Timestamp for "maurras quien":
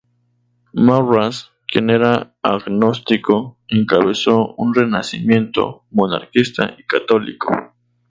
0.73-1.91